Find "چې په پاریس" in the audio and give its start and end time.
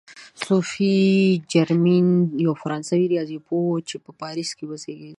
3.89-4.49